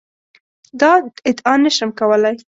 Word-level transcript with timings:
دا 0.79 0.91
ادعا 1.29 1.53
نه 1.63 1.71
شم 1.75 1.89
کولای. 1.99 2.35